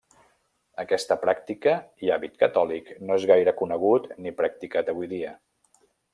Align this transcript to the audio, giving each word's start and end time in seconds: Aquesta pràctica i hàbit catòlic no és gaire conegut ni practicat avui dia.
Aquesta 0.83 1.17
pràctica 1.25 1.73
i 2.05 2.09
hàbit 2.15 2.39
catòlic 2.45 2.89
no 3.05 3.19
és 3.21 3.29
gaire 3.33 3.55
conegut 3.61 4.09
ni 4.25 4.35
practicat 4.41 4.91
avui 4.95 5.13
dia. 5.15 5.37